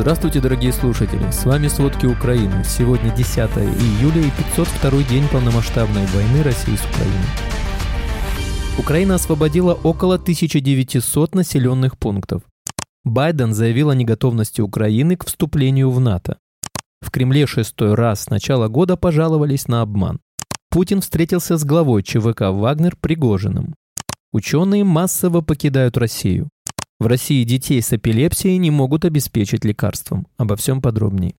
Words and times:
Здравствуйте, 0.00 0.40
дорогие 0.40 0.72
слушатели! 0.72 1.28
С 1.32 1.44
вами 1.44 1.66
«Сводки 1.66 2.06
Украины». 2.06 2.62
Сегодня 2.62 3.12
10 3.12 3.36
июля 3.36 4.20
и 4.20 4.30
502 4.30 5.02
день 5.02 5.26
полномасштабной 5.26 6.06
войны 6.06 6.44
России 6.44 6.76
с 6.76 6.84
Украиной. 6.84 7.26
Украина 8.78 9.16
освободила 9.16 9.74
около 9.74 10.14
1900 10.14 11.34
населенных 11.34 11.98
пунктов. 11.98 12.44
Байден 13.02 13.52
заявил 13.52 13.90
о 13.90 13.96
неготовности 13.96 14.60
Украины 14.60 15.16
к 15.16 15.26
вступлению 15.26 15.90
в 15.90 15.98
НАТО. 15.98 16.38
В 17.00 17.10
Кремле 17.10 17.48
шестой 17.48 17.94
раз 17.94 18.22
с 18.22 18.30
начала 18.30 18.68
года 18.68 18.96
пожаловались 18.96 19.66
на 19.66 19.82
обман. 19.82 20.20
Путин 20.70 21.00
встретился 21.00 21.56
с 21.56 21.64
главой 21.64 22.04
ЧВК 22.04 22.52
«Вагнер» 22.52 22.94
Пригожиным. 22.94 23.74
Ученые 24.32 24.84
массово 24.84 25.40
покидают 25.40 25.96
Россию. 25.96 26.50
В 27.00 27.06
России 27.06 27.44
детей 27.44 27.80
с 27.80 27.92
эпилепсией 27.92 28.56
не 28.56 28.72
могут 28.72 29.04
обеспечить 29.04 29.64
лекарством. 29.64 30.26
Обо 30.36 30.56
всем 30.56 30.82
подробнее. 30.82 31.34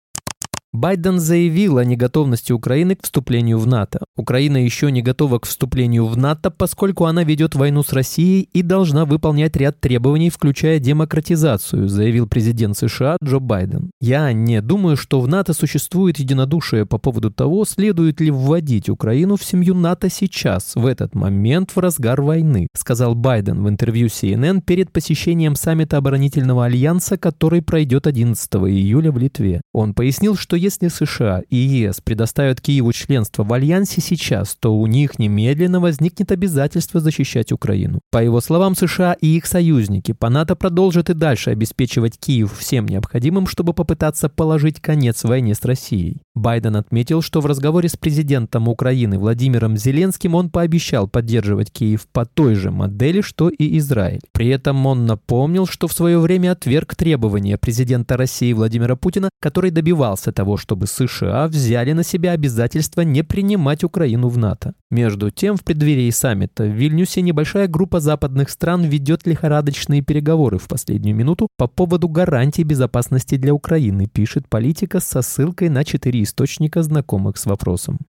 Байден 0.71 1.19
заявил 1.19 1.79
о 1.79 1.83
неготовности 1.83 2.51
Украины 2.51 2.95
к 2.95 3.03
вступлению 3.03 3.57
в 3.57 3.65
НАТО. 3.65 4.01
Украина 4.15 4.57
еще 4.57 4.91
не 4.91 5.01
готова 5.01 5.39
к 5.39 5.47
вступлению 5.47 6.05
в 6.05 6.15
НАТО, 6.15 6.51
поскольку 6.51 7.05
она 7.05 7.23
ведет 7.23 7.55
войну 7.55 7.81
с 7.81 7.91
Россией 7.91 8.47
и 8.53 8.61
должна 8.61 9.05
выполнять 9.05 9.55
ряд 9.55 9.79
требований, 9.79 10.29
включая 10.29 10.77
демократизацию, 10.77 11.89
заявил 11.89 12.27
президент 12.27 12.77
США 12.77 13.17
Джо 13.23 13.39
Байден. 13.39 13.89
Я 13.99 14.31
не 14.31 14.61
думаю, 14.61 14.95
что 14.95 15.21
в 15.21 15.27
НАТО 15.27 15.53
существует 15.53 16.19
единодушие 16.19 16.85
по 16.85 16.99
поводу 16.99 17.31
того, 17.31 17.65
следует 17.65 18.21
ли 18.21 18.29
вводить 18.29 18.89
Украину 18.89 19.37
в 19.37 19.43
семью 19.43 19.73
НАТО 19.73 20.07
сейчас, 20.11 20.75
в 20.75 20.85
этот 20.85 21.15
момент, 21.15 21.71
в 21.75 21.79
разгар 21.79 22.21
войны, 22.21 22.67
сказал 22.75 23.15
Байден 23.15 23.63
в 23.63 23.69
интервью 23.69 24.05
CNN 24.05 24.61
перед 24.61 24.91
посещением 24.91 25.55
саммита 25.55 25.97
оборонительного 25.97 26.65
альянса, 26.65 27.17
который 27.17 27.63
пройдет 27.63 28.05
11 28.05 28.53
июля 28.53 29.11
в 29.11 29.17
Литве. 29.17 29.61
Он 29.73 29.95
пояснил, 29.95 30.35
что 30.35 30.58
если 30.59 30.89
США 30.89 31.41
и 31.49 31.55
ЕС 31.55 32.01
предоставят 32.01 32.61
Киеву 32.61 32.93
членство 32.93 33.43
в 33.43 33.51
Альянсе 33.53 34.01
сейчас, 34.01 34.55
то 34.59 34.75
у 34.75 34.85
них 34.85 35.17
немедленно 35.17 35.79
возникнет 35.79 36.31
обязательство 36.31 36.99
защищать 36.99 37.51
Украину. 37.51 37.99
По 38.11 38.23
его 38.23 38.41
словам, 38.41 38.75
США 38.75 39.13
и 39.13 39.27
их 39.27 39.45
союзники 39.45 40.11
по 40.11 40.29
НАТО 40.29 40.55
продолжат 40.55 41.09
и 41.09 41.13
дальше 41.13 41.51
обеспечивать 41.51 42.19
Киев 42.19 42.57
всем 42.57 42.85
необходимым, 42.85 43.47
чтобы 43.47 43.73
попытаться 43.73 44.29
положить 44.29 44.79
конец 44.79 45.23
войне 45.23 45.55
с 45.55 45.63
Россией. 45.65 46.17
Байден 46.35 46.75
отметил, 46.75 47.21
что 47.21 47.41
в 47.41 47.45
разговоре 47.45 47.89
с 47.89 47.97
президентом 47.97 48.67
Украины 48.67 49.17
Владимиром 49.17 49.77
Зеленским 49.77 50.35
он 50.35 50.49
пообещал 50.49 51.07
поддерживать 51.07 51.71
Киев 51.71 52.07
по 52.11 52.25
той 52.25 52.55
же 52.55 52.71
модели, 52.71 53.21
что 53.21 53.49
и 53.49 53.77
Израиль. 53.77 54.21
При 54.31 54.47
этом 54.47 54.85
он 54.85 55.05
напомнил, 55.05 55.65
что 55.65 55.87
в 55.87 55.93
свое 55.93 56.19
время 56.19 56.51
отверг 56.51 56.95
требования 56.95 57.57
президента 57.57 58.17
России 58.17 58.53
Владимира 58.53 58.95
Путина, 58.95 59.29
который 59.41 59.71
добивался 59.71 60.31
того, 60.31 60.48
того, 60.49 60.57
чтобы 60.57 60.87
США 60.87 61.47
взяли 61.47 61.93
на 61.93 62.03
себя 62.03 62.31
обязательство 62.31 63.01
не 63.01 63.23
принимать 63.23 63.83
Украину 63.83 64.29
в 64.29 64.37
НАТО. 64.37 64.73
Между 64.91 65.29
тем, 65.29 65.55
в 65.55 65.63
преддверии 65.63 66.09
саммита 66.09 66.63
в 66.63 66.71
Вильнюсе 66.71 67.21
небольшая 67.21 67.67
группа 67.67 67.99
западных 67.99 68.49
стран 68.49 68.83
ведет 68.83 69.27
лихорадочные 69.27 70.01
переговоры 70.01 70.57
в 70.57 70.67
последнюю 70.67 71.15
минуту 71.15 71.47
по 71.57 71.67
поводу 71.67 72.09
гарантий 72.09 72.63
безопасности 72.63 73.37
для 73.37 73.53
Украины, 73.53 74.07
пишет 74.07 74.47
политика 74.49 74.99
со 74.99 75.21
ссылкой 75.21 75.69
на 75.69 75.83
четыре 75.83 76.23
источника, 76.23 76.81
знакомых 76.81 77.37
с 77.37 77.45
вопросом. 77.45 77.99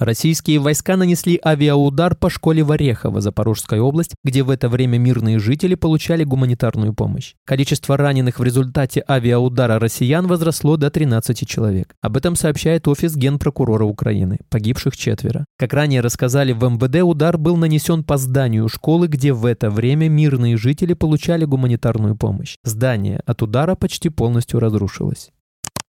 Российские 0.00 0.60
войска 0.60 0.96
нанесли 0.96 1.38
авиаудар 1.44 2.16
по 2.16 2.30
школе 2.30 2.62
в 2.62 2.72
Орехово, 2.72 3.20
Запорожская 3.20 3.82
область, 3.82 4.14
где 4.24 4.42
в 4.42 4.48
это 4.48 4.70
время 4.70 4.96
мирные 4.96 5.38
жители 5.38 5.74
получали 5.74 6.24
гуманитарную 6.24 6.94
помощь. 6.94 7.34
Количество 7.44 7.98
раненых 7.98 8.38
в 8.38 8.42
результате 8.42 9.04
авиаудара 9.06 9.78
россиян 9.78 10.26
возросло 10.26 10.78
до 10.78 10.90
13 10.90 11.46
человек. 11.46 11.94
Об 12.00 12.16
этом 12.16 12.34
сообщает 12.34 12.88
офис 12.88 13.14
генпрокурора 13.14 13.84
Украины. 13.84 14.38
Погибших 14.48 14.96
четверо. 14.96 15.44
Как 15.58 15.74
ранее 15.74 16.00
рассказали 16.00 16.52
в 16.52 16.64
МВД, 16.64 17.02
удар 17.02 17.36
был 17.36 17.58
нанесен 17.58 18.02
по 18.02 18.16
зданию 18.16 18.70
школы, 18.70 19.06
где 19.06 19.34
в 19.34 19.44
это 19.44 19.68
время 19.68 20.08
мирные 20.08 20.56
жители 20.56 20.94
получали 20.94 21.44
гуманитарную 21.44 22.16
помощь. 22.16 22.56
Здание 22.64 23.20
от 23.26 23.42
удара 23.42 23.74
почти 23.74 24.08
полностью 24.08 24.60
разрушилось. 24.60 25.30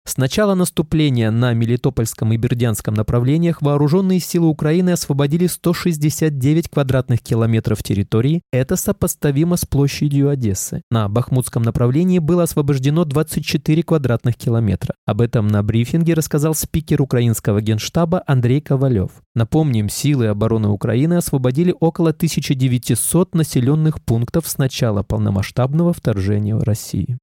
С 0.06 0.18
начала 0.18 0.54
наступления 0.54 1.32
на 1.32 1.54
Мелитопольском 1.54 2.34
и 2.34 2.38
Бердянском 2.38 2.94
направлениях 2.94 3.62
вооруженные 3.62 4.20
силы 4.20 4.48
Украины 4.48 4.92
освободили 4.92 5.48
169 5.48 6.70
квадратных 6.70 7.22
километров 7.22 7.82
территории. 7.82 8.42
Это 8.52 8.76
сопоставимо 8.76 9.56
с 9.56 9.66
площадью 9.66 10.30
Одессы. 10.30 10.84
На 10.92 11.10
Бахмутском 11.10 11.64
направлении 11.64 12.20
было 12.20 12.44
освобождено 12.44 13.06
24 13.06 13.82
квадратных 13.82 14.36
километра. 14.36 14.94
Об 15.08 15.22
этом 15.22 15.48
на 15.48 15.64
брифинге 15.64 16.14
рассказал 16.14 16.54
спикер 16.54 17.02
украинского 17.02 17.62
генштаба 17.62 18.22
Андрей 18.28 18.62
Ковалев. 18.62 19.10
Напомним, 19.34 19.90
силы 19.90 20.28
обороны 20.28 20.68
Украины 20.68 21.16
освободили 21.16 21.74
около 21.80 22.12
1900 22.12 23.34
населенных 23.34 24.00
пунктов 24.04 24.48
с 24.48 24.60
начала 24.60 25.02
полномасштабного 25.02 25.92
вторжения 25.92 26.56
в 26.56 26.62
Россию. 26.62 27.18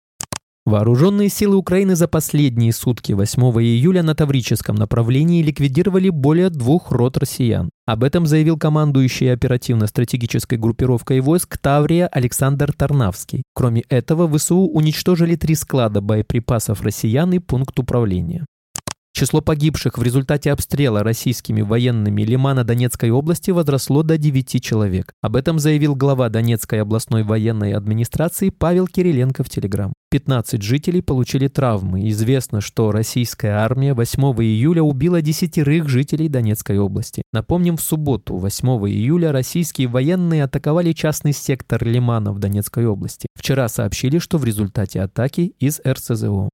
Вооруженные 0.67 1.31
силы 1.31 1.57
Украины 1.57 1.97
за 1.97 2.07
последние 2.07 2.73
сутки 2.73 3.13
8 3.13 3.43
июля 3.63 4.03
на 4.03 4.15
Таврическом 4.15 4.77
направлении 4.77 5.43
ликвидировали 5.43 6.11
более 6.11 6.51
двух 6.51 6.93
рот 6.93 7.17
россиян. 7.17 7.71
Об 7.87 8.05
этом 8.05 8.27
заявил 8.27 8.59
командующий 8.59 9.33
оперативно-стратегической 9.33 10.59
группировкой 10.59 11.21
войск 11.21 11.57
Таврия 11.57 12.09
Александр 12.09 12.75
Тарнавский. 12.75 13.43
Кроме 13.55 13.83
этого, 13.89 14.29
ВСУ 14.37 14.59
уничтожили 14.59 15.35
три 15.35 15.55
склада 15.55 16.03
боеприпасов 16.03 16.83
россиян 16.83 17.33
и 17.33 17.39
пункт 17.39 17.79
управления. 17.79 18.45
Число 19.13 19.41
погибших 19.41 19.99
в 19.99 20.03
результате 20.03 20.53
обстрела 20.53 21.03
российскими 21.03 21.63
военными 21.63 22.23
Лимана 22.23 22.65
Донецкой 22.65 23.11
области 23.11 23.51
возросло 23.51 24.03
до 24.03 24.17
9 24.17 24.63
человек. 24.63 25.13
Об 25.21 25.37
этом 25.37 25.59
заявил 25.59 25.95
глава 25.95 26.29
Донецкой 26.29 26.81
областной 26.81 27.25
военной 27.25 27.75
администрации 27.75 28.51
Павел 28.51 28.87
Кириленко 28.87 29.43
в 29.43 29.51
Телеграм. 29.51 29.93
15 30.11 30.63
жителей 30.63 31.03
получили 31.03 31.49
травмы. 31.49 32.09
Известно, 32.09 32.61
что 32.61 32.93
российская 32.93 33.53
армия 33.53 33.95
8 33.95 34.23
июля 34.43 34.83
убила 34.83 35.21
десятерых 35.21 35.89
жителей 35.89 36.29
Донецкой 36.29 36.79
области. 36.79 37.23
Напомним, 37.33 37.77
в 37.77 37.83
субботу, 37.83 38.37
8 38.37 38.69
июля, 38.89 39.33
российские 39.33 39.89
военные 39.89 40.45
атаковали 40.45 40.93
частный 40.93 41.33
сектор 41.33 41.85
Лимана 41.85 42.33
в 42.33 42.39
Донецкой 42.39 42.87
области. 42.87 43.27
Вчера 43.37 43.69
сообщили, 43.69 44.19
что 44.19 44.39
в 44.39 44.45
результате 44.45 45.01
атаки 45.01 45.53
из 45.59 45.81
РСЗО. 45.87 46.49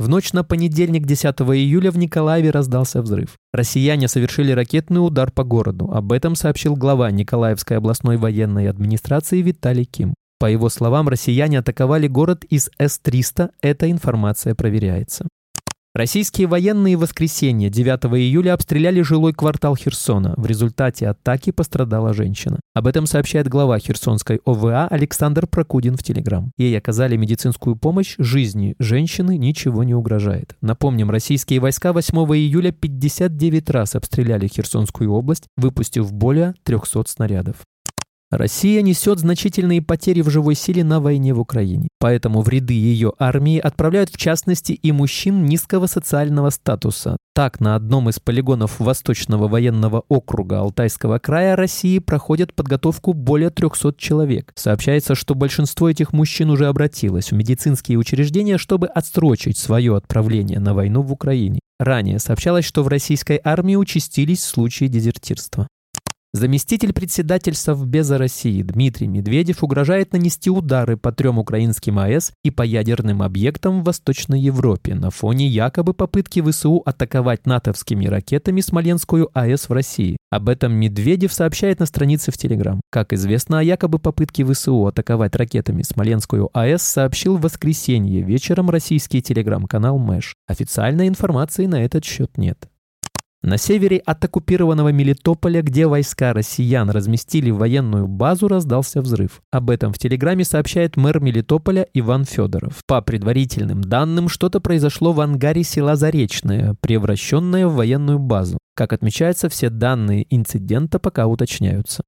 В 0.00 0.08
ночь 0.08 0.32
на 0.32 0.42
понедельник 0.42 1.04
10 1.04 1.26
июля 1.40 1.90
в 1.90 1.98
Николаеве 1.98 2.48
раздался 2.48 3.02
взрыв. 3.02 3.36
Россияне 3.52 4.08
совершили 4.08 4.50
ракетный 4.50 5.04
удар 5.04 5.30
по 5.30 5.44
городу. 5.44 5.90
Об 5.92 6.12
этом 6.12 6.36
сообщил 6.36 6.74
глава 6.74 7.10
Николаевской 7.10 7.76
областной 7.76 8.16
военной 8.16 8.70
администрации 8.70 9.42
Виталий 9.42 9.84
Ким. 9.84 10.14
По 10.38 10.46
его 10.46 10.70
словам, 10.70 11.10
россияне 11.10 11.58
атаковали 11.58 12.06
город 12.08 12.44
из 12.44 12.70
С-300. 12.78 13.50
Эта 13.60 13.90
информация 13.90 14.54
проверяется. 14.54 15.28
Российские 15.92 16.46
военные 16.46 16.96
в 16.96 17.00
воскресенье 17.00 17.68
9 17.68 18.04
июля 18.16 18.54
обстреляли 18.54 19.02
жилой 19.02 19.32
квартал 19.32 19.74
Херсона. 19.74 20.34
В 20.36 20.46
результате 20.46 21.08
атаки 21.08 21.50
пострадала 21.50 22.14
женщина. 22.14 22.60
Об 22.74 22.86
этом 22.86 23.06
сообщает 23.06 23.48
глава 23.48 23.76
Херсонской 23.80 24.40
ОВА 24.44 24.86
Александр 24.86 25.48
Прокудин 25.48 25.96
в 25.96 26.04
Телеграм. 26.04 26.52
Ей 26.56 26.78
оказали 26.78 27.16
медицинскую 27.16 27.74
помощь, 27.74 28.14
жизни 28.18 28.76
женщины 28.78 29.36
ничего 29.36 29.82
не 29.82 29.94
угрожает. 29.94 30.54
Напомним, 30.60 31.10
российские 31.10 31.58
войска 31.58 31.92
8 31.92 32.16
июля 32.36 32.70
59 32.70 33.70
раз 33.70 33.96
обстреляли 33.96 34.46
Херсонскую 34.46 35.10
область, 35.10 35.48
выпустив 35.56 36.12
более 36.12 36.54
300 36.62 37.02
снарядов. 37.08 37.56
Россия 38.30 38.80
несет 38.80 39.18
значительные 39.18 39.82
потери 39.82 40.20
в 40.20 40.30
живой 40.30 40.54
силе 40.54 40.84
на 40.84 41.00
войне 41.00 41.34
в 41.34 41.40
Украине. 41.40 41.88
Поэтому 41.98 42.42
в 42.42 42.48
ряды 42.48 42.74
ее 42.74 43.12
армии 43.18 43.58
отправляют 43.58 44.10
в 44.10 44.16
частности 44.16 44.72
и 44.72 44.92
мужчин 44.92 45.46
низкого 45.46 45.86
социального 45.86 46.50
статуса. 46.50 47.16
Так, 47.34 47.58
на 47.58 47.74
одном 47.74 48.08
из 48.08 48.20
полигонов 48.20 48.78
Восточного 48.78 49.48
военного 49.48 50.04
округа 50.08 50.60
Алтайского 50.60 51.18
края 51.18 51.56
России 51.56 51.98
проходят 51.98 52.54
подготовку 52.54 53.14
более 53.14 53.50
300 53.50 53.94
человек. 53.98 54.52
Сообщается, 54.54 55.16
что 55.16 55.34
большинство 55.34 55.90
этих 55.90 56.12
мужчин 56.12 56.50
уже 56.50 56.66
обратилось 56.66 57.32
в 57.32 57.34
медицинские 57.34 57.98
учреждения, 57.98 58.58
чтобы 58.58 58.86
отсрочить 58.86 59.58
свое 59.58 59.96
отправление 59.96 60.60
на 60.60 60.72
войну 60.72 61.02
в 61.02 61.12
Украине. 61.12 61.58
Ранее 61.80 62.20
сообщалось, 62.20 62.64
что 62.64 62.84
в 62.84 62.88
российской 62.88 63.40
армии 63.42 63.74
участились 63.74 64.44
случаи 64.44 64.84
дезертирства. 64.84 65.66
Заместитель 66.32 66.92
председатель 66.92 67.56
Совбеза 67.56 68.16
России 68.16 68.62
Дмитрий 68.62 69.08
Медведев 69.08 69.64
угрожает 69.64 70.12
нанести 70.12 70.48
удары 70.48 70.96
по 70.96 71.10
трем 71.10 71.40
украинским 71.40 71.98
АЭС 71.98 72.32
и 72.44 72.52
по 72.52 72.62
ядерным 72.62 73.22
объектам 73.22 73.80
в 73.80 73.84
Восточной 73.84 74.40
Европе 74.40 74.94
на 74.94 75.10
фоне 75.10 75.48
якобы 75.48 75.92
попытки 75.92 76.40
ВСУ 76.40 76.82
атаковать 76.86 77.46
натовскими 77.46 78.06
ракетами 78.06 78.60
Смоленскую 78.60 79.28
АЭС 79.34 79.68
в 79.68 79.72
России. 79.72 80.18
Об 80.30 80.48
этом 80.48 80.72
Медведев 80.72 81.32
сообщает 81.32 81.80
на 81.80 81.86
странице 81.86 82.30
в 82.30 82.38
Телеграм. 82.38 82.80
Как 82.90 83.12
известно, 83.12 83.58
о 83.58 83.64
якобы 83.64 83.98
попытке 83.98 84.44
ВСУ 84.44 84.86
атаковать 84.86 85.34
ракетами 85.34 85.82
Смоленскую 85.82 86.48
АЭС 86.56 86.82
сообщил 86.82 87.38
в 87.38 87.40
воскресенье 87.40 88.22
вечером 88.22 88.70
российский 88.70 89.20
телеграм-канал 89.20 89.98
Мэш. 89.98 90.36
Официальной 90.46 91.08
информации 91.08 91.66
на 91.66 91.84
этот 91.84 92.04
счет 92.04 92.38
нет. 92.38 92.68
На 93.42 93.56
севере 93.56 93.96
от 93.98 94.22
оккупированного 94.22 94.92
Мелитополя, 94.92 95.62
где 95.62 95.86
войска 95.86 96.34
россиян 96.34 96.90
разместили 96.90 97.50
военную 97.50 98.06
базу, 98.06 98.48
раздался 98.48 99.00
взрыв. 99.00 99.40
Об 99.50 99.70
этом 99.70 99.94
в 99.94 99.98
Телеграме 99.98 100.44
сообщает 100.44 100.98
мэр 100.98 101.20
Мелитополя 101.20 101.86
Иван 101.94 102.26
Федоров. 102.26 102.84
По 102.86 103.00
предварительным 103.00 103.80
данным, 103.80 104.28
что-то 104.28 104.60
произошло 104.60 105.12
в 105.12 105.20
ангаре 105.22 105.64
села 105.64 105.96
Заречное, 105.96 106.76
превращенное 106.82 107.66
в 107.66 107.76
военную 107.76 108.18
базу. 108.18 108.58
Как 108.74 108.92
отмечается, 108.92 109.48
все 109.48 109.70
данные 109.70 110.26
инцидента 110.28 110.98
пока 110.98 111.26
уточняются. 111.26 112.02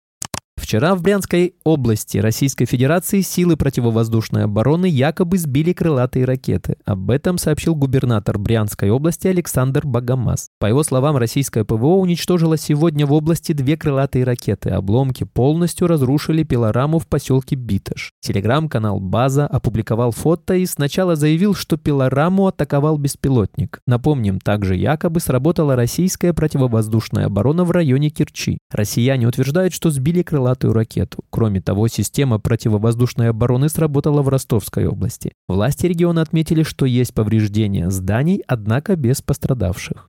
Вчера 0.56 0.94
в 0.94 1.02
Брянской 1.02 1.54
области 1.64 2.19
Российской 2.19 2.66
Федерации 2.66 3.22
силы 3.22 3.56
противовоздушной 3.56 4.44
обороны 4.44 4.87
якобы 4.87 5.38
сбили 5.38 5.72
крылатые 5.72 6.26
ракеты. 6.26 6.76
Об 6.84 7.10
этом 7.10 7.38
сообщил 7.38 7.75
губернатор 7.75 8.38
Брянской 8.38 8.90
области 8.90 9.28
Александр 9.28 9.87
Багамаз. 9.87 10.49
По 10.60 10.66
его 10.66 10.82
словам, 10.82 11.16
российское 11.16 11.64
ПВО 11.64 11.96
уничтожило 11.96 12.58
сегодня 12.58 13.06
в 13.06 13.12
области 13.12 13.52
две 13.52 13.76
крылатые 13.76 14.25
ракеты. 14.25 14.70
Обломки 14.70 15.25
полностью 15.25 15.88
разрушили 15.88 16.43
пилораму 16.43 16.98
в 16.98 17.06
поселке 17.06 17.56
Биташ. 17.56 18.12
Телеграм-канал 18.20 19.00
«База» 19.00 19.46
опубликовал 19.46 20.12
фото 20.12 20.55
и 20.55 20.66
сначала 20.66 21.16
заявил, 21.16 21.55
что 21.55 21.76
пилораму 21.78 22.46
атаковал 22.46 22.98
беспилотник. 22.98 23.81
Напомним, 23.87 24.38
также 24.38 24.76
якобы 24.76 25.20
сработала 25.20 25.76
российская 25.76 26.34
противовоздушная 26.34 27.26
оборона 27.26 27.64
в 27.64 27.70
районе 27.70 28.10
Керчи. 28.10 28.58
Россияне 28.70 29.26
утверждают, 29.26 29.72
что 29.72 29.90
сбили 29.90 30.22
крылатые 30.22 30.42
крылатую 30.43 30.73
ракету. 30.73 31.25
Кроме 31.31 31.61
того, 31.61 31.87
система 31.89 32.41
противовоздушной 32.41 33.31
обороны 33.31 33.69
сработала 33.69 34.23
в 34.23 34.29
Ростовской 34.29 34.87
области. 34.87 35.33
Власти 35.49 35.87
региона 35.87 36.21
отметили, 36.21 36.65
что 36.65 36.85
есть 36.85 37.15
повреждения 37.15 37.91
зданий, 37.91 38.43
однако 38.49 38.97
без 38.97 39.23
пострадавших. 39.23 40.09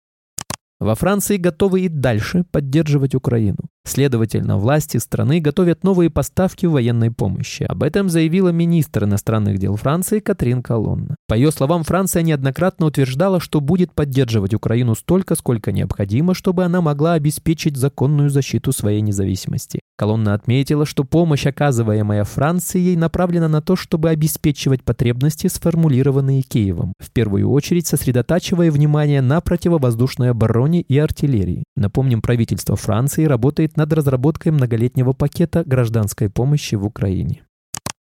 Во 0.84 0.96
Франции 0.96 1.38
готовы 1.38 1.84
и 1.84 1.88
дальше 1.88 2.44
поддерживать 2.52 3.16
Украину. 3.16 3.70
Следовательно, 3.86 4.58
власти 4.58 4.98
страны 4.98 5.40
готовят 5.40 5.86
новые 5.86 6.10
поставки 6.10 6.66
военной 6.66 7.10
помощи. 7.10 7.64
Об 7.64 7.84
этом 7.84 8.10
заявила 8.10 8.50
министр 8.50 9.06
иностранных 9.06 9.60
дел 9.60 9.78
Франции 9.78 10.20
Катрин 10.20 10.62
Колонна. 10.62 11.16
По 11.28 11.36
ее 11.36 11.52
словам, 11.52 11.84
Франция 11.84 12.22
неоднократно 12.24 12.86
утверждала, 12.86 13.40
что 13.40 13.62
будет 13.62 13.94
поддерживать 13.94 14.54
Украину 14.54 14.94
столько, 14.96 15.36
сколько 15.36 15.72
необходимо, 15.72 16.34
чтобы 16.34 16.66
она 16.66 16.82
могла 16.82 17.14
обеспечить 17.14 17.78
законную 17.78 18.30
защиту 18.30 18.74
своей 18.74 19.00
независимости. 19.00 19.80
Колонна 19.96 20.34
отметила, 20.34 20.86
что 20.86 21.04
помощь, 21.04 21.46
оказываемая 21.46 22.24
Францией, 22.24 22.96
направлена 22.96 23.48
на 23.48 23.62
то, 23.62 23.76
чтобы 23.76 24.10
обеспечивать 24.10 24.84
потребности, 24.84 25.48
сформулированные 25.48 26.42
Киевом, 26.42 26.94
в 27.00 27.12
первую 27.12 27.50
очередь 27.52 27.88
сосредотачивая 27.88 28.72
внимание 28.72 29.22
на 29.22 29.40
противовоздушной 29.40 30.32
обороне 30.32 30.73
и 30.81 30.98
артиллерии. 30.98 31.64
Напомним, 31.75 32.22
правительство 32.22 32.75
Франции 32.75 33.25
работает 33.25 33.78
над 33.78 33.92
разработкой 33.94 34.52
многолетнего 34.52 35.14
пакета 35.14 35.64
гражданской 35.66 36.30
помощи 36.30 36.75
в 36.75 36.86
Украине. 36.86 37.44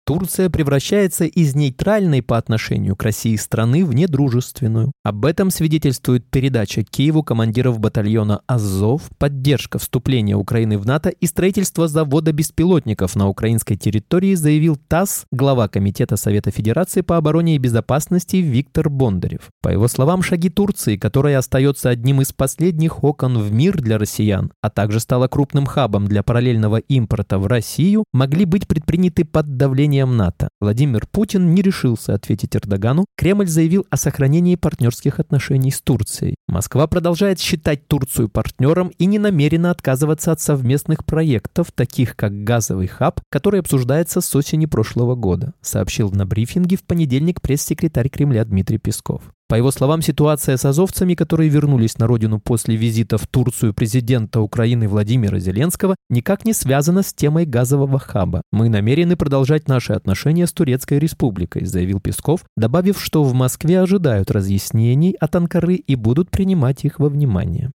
Турция 0.10 0.50
превращается 0.50 1.26
из 1.26 1.54
нейтральной 1.54 2.24
по 2.24 2.40
отношению 2.40 2.96
к 2.96 3.04
России 3.04 3.36
страны 3.36 3.86
в 3.86 3.94
недружественную. 3.94 4.92
Об 5.04 5.24
этом 5.24 5.52
свидетельствует 5.52 6.26
передача 6.32 6.84
Киеву 6.84 7.22
командиров 7.22 7.80
батальона 7.80 8.42
«Азов», 8.48 9.04
поддержка 9.20 9.78
вступления 9.78 10.36
Украины 10.36 10.80
в 10.80 10.86
НАТО 10.88 11.10
и 11.10 11.28
строительство 11.28 11.88
завода 11.88 12.34
беспилотников 12.34 13.16
на 13.16 13.28
украинской 13.28 13.76
территории, 13.76 14.34
заявил 14.34 14.78
ТАСС, 14.78 15.26
глава 15.32 15.68
Комитета 15.68 16.18
Совета 16.18 16.50
Федерации 16.50 17.02
по 17.02 17.18
обороне 17.18 17.54
и 17.54 17.60
безопасности 17.60 18.38
Виктор 18.38 18.90
Бондарев. 18.90 19.42
По 19.62 19.70
его 19.70 19.88
словам, 19.88 20.24
шаги 20.24 20.50
Турции, 20.50 20.98
которая 20.98 21.38
остается 21.38 21.92
одним 21.92 22.22
из 22.22 22.34
последних 22.34 23.04
окон 23.04 23.38
в 23.38 23.52
мир 23.52 23.80
для 23.80 24.00
россиян, 24.00 24.52
а 24.64 24.72
также 24.72 25.02
стала 25.02 25.28
крупным 25.28 25.68
хабом 25.68 26.08
для 26.08 26.24
параллельного 26.24 26.78
импорта 26.78 27.38
в 27.38 27.46
Россию, 27.46 28.06
могли 28.12 28.46
быть 28.46 28.68
предприняты 28.68 29.24
под 29.24 29.56
давлением 29.56 29.99
вторжением 30.00 30.18
НАТО. 30.18 30.50
Владимир 30.60 31.06
Путин 31.08 31.54
не 31.54 31.62
решился 31.62 32.14
ответить 32.14 32.56
Эрдогану. 32.56 33.06
Кремль 33.18 33.48
заявил 33.48 33.86
о 33.90 33.98
сохранении 33.98 34.56
партнерских 34.56 35.20
отношений 35.20 35.72
с 35.72 35.82
Турцией. 35.82 36.36
Москва 36.48 36.88
продолжает 36.88 37.40
считать 37.40 37.88
Турцию 37.88 38.30
партнером 38.30 38.90
и 38.98 39.06
не 39.06 39.20
намерена 39.20 39.72
отказываться 39.72 40.32
от 40.32 40.42
совместных 40.42 41.06
проектов, 41.06 41.72
таких 41.74 42.16
как 42.16 42.44
газовый 42.44 42.88
хаб, 42.88 43.22
который 43.30 43.60
обсуждается 43.60 44.22
с 44.22 44.36
осени 44.36 44.66
прошлого 44.66 45.16
года, 45.16 45.54
сообщил 45.62 46.12
на 46.12 46.26
брифинге 46.26 46.78
в 46.78 46.84
понедельник 46.84 47.42
пресс-секретарь 47.42 48.10
Кремля 48.10 48.46
Дмитрий 48.46 48.78
Песков. 48.78 49.22
По 49.50 49.56
его 49.56 49.72
словам, 49.72 50.04
ситуация 50.04 50.58
с 50.58 50.66
азовцами, 50.66 51.16
которые 51.16 51.50
вернулись 51.50 51.98
на 51.98 52.06
родину 52.06 52.40
после 52.40 52.76
визита 52.76 53.18
в 53.18 53.26
Турцию 53.26 53.74
президента 53.74 54.42
Украины 54.42 54.88
Владимира 54.88 55.40
Зеленского, 55.40 55.96
никак 56.08 56.46
не 56.46 56.54
связана 56.54 57.02
с 57.02 57.16
темой 57.16 57.48
газового 57.48 57.98
хаба. 57.98 58.44
«Мы 58.52 58.70
намерены 58.70 59.16
продолжать 59.16 59.68
наши 59.68 59.94
отношения 59.94 60.46
с 60.46 60.54
Турецкой 60.54 61.00
республикой», 61.00 61.66
заявил 61.66 62.00
Песков, 62.00 62.42
добавив, 62.56 63.02
что 63.02 63.24
в 63.24 63.34
Москве 63.34 63.82
ожидают 63.82 64.30
разъяснений 64.30 65.16
от 65.20 65.36
Анкары 65.36 65.78
и 65.78 65.96
будут 65.96 66.30
принимать 66.30 66.86
их 66.86 67.00
во 67.00 67.10
внимание. 67.10 67.72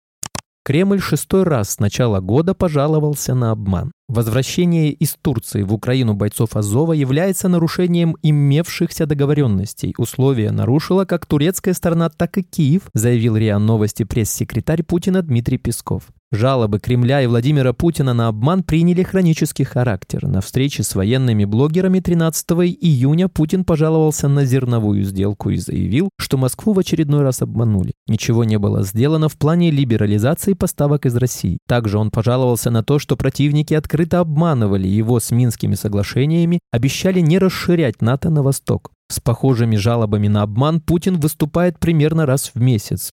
Кремль 0.64 1.00
шестой 1.00 1.42
раз 1.42 1.70
с 1.70 1.78
начала 1.80 2.20
года 2.20 2.54
пожаловался 2.54 3.34
на 3.34 3.50
обман. 3.50 3.90
Возвращение 4.08 4.92
из 4.92 5.16
Турции 5.20 5.62
в 5.62 5.72
Украину 5.72 6.14
бойцов 6.14 6.54
Азова 6.54 6.92
является 6.92 7.48
нарушением 7.48 8.16
имевшихся 8.22 9.06
договоренностей. 9.06 9.92
Условия 9.98 10.52
нарушила 10.52 11.04
как 11.04 11.26
турецкая 11.26 11.74
сторона, 11.74 12.10
так 12.10 12.38
и 12.38 12.42
Киев, 12.42 12.82
заявил 12.94 13.36
РИА 13.36 13.58
Новости 13.58 14.04
пресс-секретарь 14.04 14.84
Путина 14.84 15.22
Дмитрий 15.22 15.58
Песков. 15.58 16.04
Жалобы 16.32 16.80
Кремля 16.80 17.20
и 17.20 17.26
Владимира 17.26 17.74
Путина 17.74 18.14
на 18.14 18.28
обман 18.28 18.62
приняли 18.62 19.02
хронический 19.02 19.64
характер. 19.64 20.26
На 20.26 20.40
встрече 20.40 20.82
с 20.82 20.94
военными 20.94 21.44
блогерами 21.44 22.00
13 22.00 22.52
июня 22.80 23.28
Путин 23.28 23.64
пожаловался 23.66 24.28
на 24.28 24.46
зерновую 24.46 25.04
сделку 25.04 25.50
и 25.50 25.58
заявил, 25.58 26.08
что 26.18 26.38
Москву 26.38 26.72
в 26.72 26.78
очередной 26.78 27.20
раз 27.20 27.42
обманули. 27.42 27.92
Ничего 28.08 28.44
не 28.44 28.58
было 28.58 28.82
сделано 28.82 29.28
в 29.28 29.36
плане 29.36 29.70
либерализации 29.70 30.54
поставок 30.54 31.04
из 31.04 31.14
России. 31.16 31.58
Также 31.68 31.98
он 31.98 32.10
пожаловался 32.10 32.70
на 32.70 32.82
то, 32.82 32.98
что 32.98 33.18
противники 33.18 33.74
открыто 33.74 34.20
обманывали 34.20 34.88
его 34.88 35.20
с 35.20 35.32
Минскими 35.32 35.74
соглашениями, 35.74 36.60
обещали 36.72 37.20
не 37.20 37.38
расширять 37.38 38.00
НАТО 38.00 38.30
на 38.30 38.42
восток. 38.42 38.90
С 39.10 39.20
похожими 39.20 39.76
жалобами 39.76 40.28
на 40.28 40.40
обман 40.40 40.80
Путин 40.80 41.20
выступает 41.20 41.78
примерно 41.78 42.24
раз 42.24 42.52
в 42.54 42.58
месяц. 42.58 43.10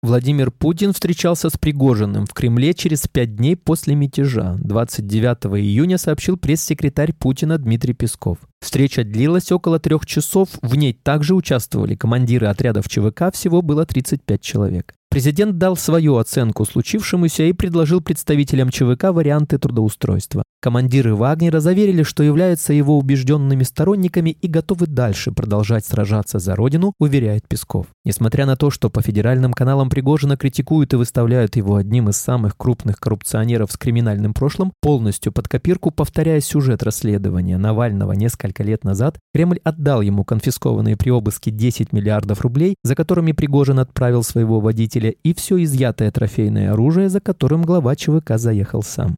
Владимир 0.00 0.52
Путин 0.52 0.92
встречался 0.92 1.50
с 1.50 1.58
Пригожиным 1.58 2.24
в 2.24 2.32
Кремле 2.32 2.72
через 2.72 3.08
пять 3.08 3.34
дней 3.34 3.56
после 3.56 3.96
мятежа. 3.96 4.54
29 4.60 5.60
июня 5.60 5.98
сообщил 5.98 6.36
пресс-секретарь 6.36 7.12
Путина 7.12 7.58
Дмитрий 7.58 7.94
Песков. 7.94 8.38
Встреча 8.60 9.02
длилась 9.02 9.50
около 9.50 9.80
трех 9.80 10.06
часов, 10.06 10.50
в 10.62 10.76
ней 10.76 10.92
также 10.92 11.34
участвовали 11.34 11.96
командиры 11.96 12.46
отрядов 12.46 12.88
ЧВК, 12.88 13.32
всего 13.32 13.60
было 13.60 13.86
35 13.86 14.40
человек. 14.40 14.94
Президент 15.10 15.56
дал 15.56 15.74
свою 15.74 16.16
оценку 16.18 16.66
случившемуся 16.66 17.44
и 17.44 17.54
предложил 17.54 18.02
представителям 18.02 18.68
ЧВК 18.68 19.04
варианты 19.04 19.58
трудоустройства. 19.58 20.42
Командиры 20.60 21.14
Вагнера 21.14 21.60
заверили, 21.60 22.02
что 22.02 22.22
являются 22.22 22.72
его 22.72 22.98
убежденными 22.98 23.62
сторонниками 23.62 24.30
и 24.30 24.48
готовы 24.48 24.86
дальше 24.86 25.32
продолжать 25.32 25.86
сражаться 25.86 26.40
за 26.40 26.56
родину, 26.56 26.92
уверяет 26.98 27.48
Песков. 27.48 27.86
Несмотря 28.04 28.44
на 28.44 28.56
то, 28.56 28.70
что 28.70 28.90
по 28.90 29.00
федеральным 29.00 29.52
каналам 29.54 29.88
Пригожина 29.88 30.36
критикуют 30.36 30.92
и 30.92 30.96
выставляют 30.96 31.56
его 31.56 31.76
одним 31.76 32.10
из 32.10 32.16
самых 32.16 32.56
крупных 32.56 32.98
коррупционеров 32.98 33.72
с 33.72 33.76
криминальным 33.78 34.34
прошлым, 34.34 34.72
полностью 34.82 35.32
под 35.32 35.48
копирку 35.48 35.90
повторяя 35.90 36.40
сюжет 36.40 36.82
расследования 36.82 37.56
Навального 37.56 38.12
несколько 38.12 38.62
лет 38.62 38.84
назад, 38.84 39.18
Кремль 39.32 39.60
отдал 39.64 40.02
ему 40.02 40.24
конфискованные 40.24 40.96
при 40.96 41.10
обыске 41.10 41.50
10 41.50 41.92
миллиардов 41.92 42.40
рублей, 42.40 42.74
за 42.82 42.94
которыми 42.96 43.32
Пригожин 43.32 43.78
отправил 43.78 44.22
своего 44.24 44.58
водителя 44.60 44.97
водителя 44.98 45.14
и 45.24 45.34
все 45.34 45.62
изъятое 45.62 46.10
трофейное 46.10 46.72
оружие, 46.72 47.08
за 47.08 47.20
которым 47.20 47.62
глава 47.62 47.96
ЧВК 47.96 48.36
заехал 48.36 48.82
сам. 48.82 49.16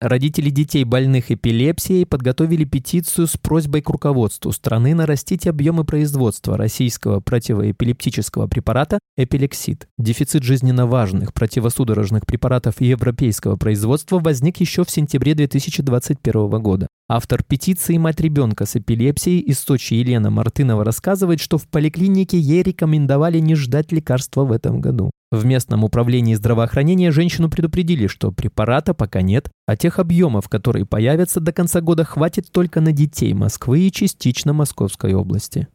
Родители 0.00 0.48
детей, 0.48 0.84
больных 0.84 1.30
эпилепсией, 1.30 2.06
подготовили 2.06 2.64
петицию 2.64 3.26
с 3.26 3.36
просьбой 3.36 3.82
к 3.82 3.90
руководству 3.90 4.50
страны 4.50 4.94
нарастить 4.94 5.46
объемы 5.46 5.84
производства 5.84 6.56
российского 6.56 7.20
противоэпилептического 7.20 8.46
препарата 8.46 8.98
Эпилексид. 9.18 9.88
Дефицит 9.98 10.42
жизненно 10.42 10.86
важных 10.86 11.34
противосудорожных 11.34 12.24
препаратов 12.24 12.80
европейского 12.80 13.56
производства 13.56 14.18
возник 14.18 14.56
еще 14.56 14.86
в 14.86 14.90
сентябре 14.90 15.34
2021 15.34 16.48
года. 16.62 16.86
Автор 17.06 17.42
петиции 17.42 17.98
«Мать 17.98 18.22
ребенка 18.22 18.64
с 18.64 18.76
эпилепсией» 18.76 19.40
из 19.40 19.58
Сочи 19.58 19.92
Елена 19.92 20.30
Мартынова 20.30 20.82
рассказывает, 20.82 21.40
что 21.40 21.58
в 21.58 21.68
поликлинике 21.68 22.38
ей 22.38 22.62
рекомендовали 22.62 23.38
не 23.38 23.54
ждать 23.54 23.92
лекарства 23.92 24.46
в 24.46 24.52
этом 24.52 24.80
году. 24.80 25.10
В 25.30 25.44
местном 25.44 25.84
управлении 25.84 26.34
здравоохранения 26.34 27.12
женщину 27.12 27.48
предупредили, 27.48 28.08
что 28.08 28.32
препарата 28.32 28.94
пока 28.94 29.22
нет, 29.22 29.48
а 29.66 29.76
тех 29.76 30.00
объемов, 30.00 30.48
которые 30.48 30.86
появятся 30.86 31.38
до 31.38 31.52
конца 31.52 31.80
года, 31.80 32.04
хватит 32.04 32.50
только 32.50 32.80
на 32.80 32.90
детей 32.90 33.32
Москвы 33.32 33.80
и 33.80 33.92
частично 33.92 34.52
Московской 34.52 35.14
области. 35.14 35.68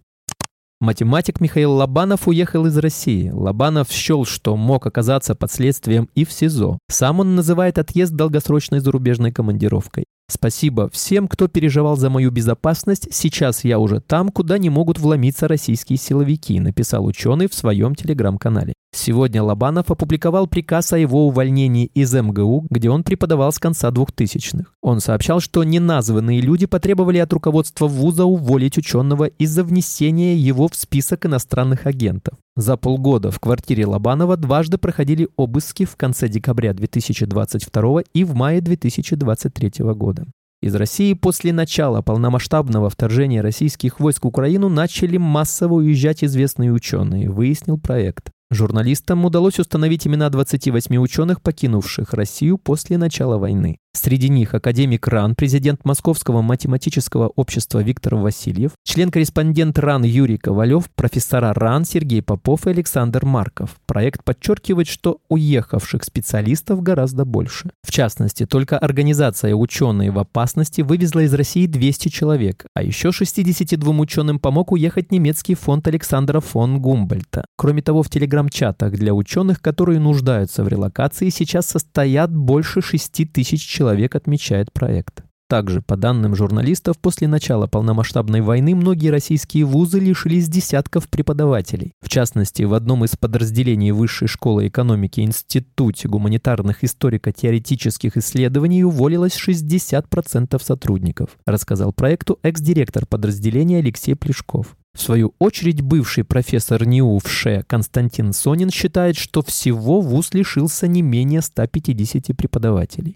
Математик 0.82 1.40
Михаил 1.40 1.72
Лобанов 1.72 2.28
уехал 2.28 2.66
из 2.66 2.78
России. 2.78 3.30
Лобанов 3.30 3.90
счел, 3.90 4.26
что 4.26 4.58
мог 4.58 4.86
оказаться 4.86 5.34
под 5.34 5.50
следствием 5.50 6.10
и 6.16 6.26
в 6.26 6.34
СИЗО. 6.34 6.80
Сам 6.90 7.22
он 7.22 7.36
называет 7.36 7.78
отъезд 7.78 8.14
долгосрочной 8.14 8.82
зарубежной 8.82 9.32
командировкой. 9.32 10.04
Спасибо 10.28 10.90
всем, 10.90 11.28
кто 11.28 11.48
переживал 11.48 11.98
за 11.98 12.10
мою 12.10 12.32
безопасность. 12.32 13.08
Сейчас 13.12 13.64
я 13.64 13.78
уже 13.78 14.00
там, 14.00 14.30
куда 14.30 14.58
не 14.58 14.72
могут 14.72 14.98
вломиться 14.98 15.48
российские 15.48 15.98
силовики, 15.98 16.60
написал 16.60 17.06
ученый 17.06 17.48
в 17.48 17.54
своем 17.54 17.94
телеграм-канале. 17.94 18.74
Сегодня 18.92 19.44
Лобанов 19.44 19.92
опубликовал 19.92 20.48
приказ 20.48 20.94
о 20.94 20.98
его 20.98 21.28
увольнении 21.28 21.92
из 21.94 22.14
МГУ, 22.14 22.66
где 22.70 22.90
он 22.90 23.04
преподавал 23.04 23.52
с 23.52 23.60
конца 23.60 23.90
2000-х. 23.90 24.72
Он 24.82 25.00
сообщал, 25.00 25.42
что 25.42 25.64
неназванные 25.64 26.42
люди 26.42 26.66
потребовали 26.66 27.20
от 27.20 27.32
руководства 27.32 27.88
вуза 27.88 28.26
уволить 28.26 28.78
ученого 28.78 29.26
из-за 29.26 29.64
внесения 29.64 30.36
его 30.36 30.68
в 30.68 30.76
список 30.76 31.26
иностранных 31.26 31.86
агентов. 31.86 32.36
За 32.58 32.78
полгода 32.78 33.32
в 33.32 33.40
квартире 33.42 33.86
Лобанова 33.86 34.38
дважды 34.38 34.78
проходили 34.78 35.28
обыски 35.36 35.84
в 35.84 35.98
конце 35.98 36.30
декабря 36.30 36.74
2022 36.74 38.04
и 38.14 38.24
в 38.24 38.34
мае 38.34 38.62
2023 38.62 39.72
года. 39.94 40.26
Из 40.62 40.74
России 40.74 41.14
после 41.14 41.52
начала 41.52 42.02
полномасштабного 42.02 42.90
вторжения 42.90 43.42
российских 43.42 44.00
войск 44.00 44.24
в 44.24 44.28
Украину 44.30 44.70
начали 44.70 45.18
массово 45.18 45.74
уезжать 45.76 46.24
известные 46.24 46.72
ученые, 46.72 47.30
выяснил 47.30 47.78
проект. 47.78 48.32
Журналистам 48.50 49.26
удалось 49.26 49.60
установить 49.60 50.08
имена 50.08 50.30
28 50.30 50.96
ученых, 50.96 51.42
покинувших 51.42 52.14
Россию 52.14 52.58
после 52.58 52.98
начала 52.98 53.38
войны. 53.38 53.80
Среди 53.96 54.28
них 54.28 54.54
академик 54.54 55.08
РАН, 55.08 55.36
президент 55.36 55.86
Московского 55.86 56.42
математического 56.42 57.32
общества 57.38 57.80
Виктор 57.80 58.16
Васильев, 58.16 58.72
член-корреспондент 58.84 59.80
РАН 59.80 60.04
Юрий 60.04 60.38
Ковалев, 60.38 60.90
профессора 60.94 61.54
РАН 61.54 61.86
Сергей 61.86 62.22
Попов 62.22 62.68
и 62.68 62.72
Александр 62.72 63.24
Марков. 63.24 63.78
Проект 63.86 64.26
подчеркивает, 64.26 64.90
что 64.90 65.20
уехавших 65.30 66.04
специалистов 66.04 66.84
гораздо 66.84 67.24
больше. 67.24 67.70
В 67.84 67.92
частности, 67.92 68.46
только 68.46 68.78
организация 68.78 69.56
«Ученые 69.56 70.12
в 70.12 70.20
опасности» 70.20 70.82
вывезла 70.82 71.22
из 71.22 71.34
России 71.34 71.66
200 71.66 72.10
человек, 72.10 72.66
а 72.74 72.84
еще 72.84 73.14
62 73.14 73.94
ученым 73.98 74.40
помог 74.40 74.74
уехать 74.74 75.14
немецкий 75.14 75.56
фонд 75.56 75.88
Александра 75.88 76.42
фон 76.42 76.82
Гумбольта. 76.82 77.46
Кроме 77.56 77.82
того, 77.82 78.04
в 78.04 78.10
телеграм-чатах 78.10 78.92
для 78.92 79.14
ученых, 79.14 79.62
которые 79.62 80.02
нуждаются 80.02 80.66
в 80.66 80.68
релокации, 80.68 81.30
сейчас 81.30 81.68
состоят 81.68 82.36
больше 82.36 82.82
6 82.82 83.32
тысяч 83.32 83.66
человек 83.66 83.85
человек 83.86 84.16
отмечает 84.16 84.74
проект. 84.74 85.24
Также, 85.48 85.84
по 85.84 85.96
данным 85.96 86.36
журналистов, 86.36 86.98
после 86.98 87.28
начала 87.28 87.68
полномасштабной 87.68 88.42
войны 88.42 88.74
многие 88.74 89.10
российские 89.10 89.66
вузы 89.66 90.00
лишились 90.00 90.50
десятков 90.50 91.08
преподавателей. 91.08 91.92
В 92.02 92.10
частности, 92.10 92.64
в 92.64 92.74
одном 92.74 93.06
из 93.06 93.16
подразделений 93.16 93.92
Высшей 93.92 94.28
школы 94.28 94.68
экономики 94.68 95.20
Институте 95.20 96.08
гуманитарных 96.08 96.84
историко-теоретических 96.84 98.18
исследований 98.18 98.84
уволилось 98.84 99.38
60% 99.38 100.60
сотрудников, 100.64 101.38
рассказал 101.46 101.94
проекту 101.94 102.40
экс-директор 102.42 103.06
подразделения 103.06 103.78
Алексей 103.78 104.16
Плешков. 104.16 104.76
В 104.98 105.02
свою 105.02 105.36
очередь, 105.38 105.82
бывший 105.82 106.24
профессор 106.24 106.88
НИУ 106.88 107.20
в 107.20 107.30
ШЕ 107.30 107.64
Константин 107.68 108.34
Сонин 108.34 108.72
считает, 108.72 109.16
что 109.16 109.44
всего 109.44 110.02
ВУЗ 110.02 110.34
лишился 110.34 110.88
не 110.88 111.04
менее 111.04 111.42
150 111.42 112.36
преподавателей. 112.36 113.16